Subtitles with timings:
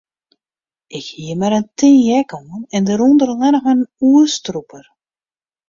[0.99, 4.85] Ik hie mar in tin jack oan en dêrûnder allinnich mar in oerstrûper.